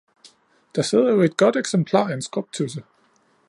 Der 0.75 0.81
sidder 0.81 1.11
jo 1.11 1.21
et 1.21 1.37
godt 1.37 1.55
eksemplar 1.55 2.09
af 2.09 2.13
en 2.13 2.21
skrubtudse 2.21 2.83